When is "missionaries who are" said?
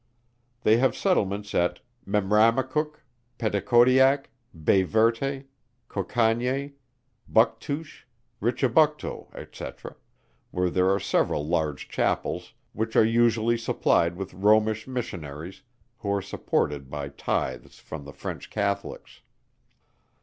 14.87-16.21